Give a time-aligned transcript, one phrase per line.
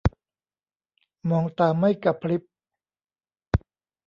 [1.29, 2.43] มองตาไม่กะพริบ